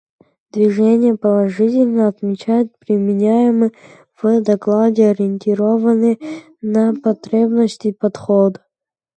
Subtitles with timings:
[0.51, 3.71] Движение положительно отмечает применяемый
[4.19, 6.19] в докладе ориентированный
[6.59, 8.59] на потребности подход.